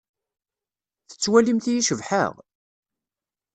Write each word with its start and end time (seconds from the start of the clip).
Tettwalimt-iyi 1.09 1.81
cebḥeɣ? 1.87 2.33